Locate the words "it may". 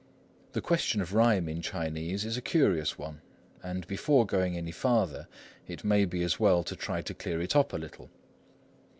5.67-6.05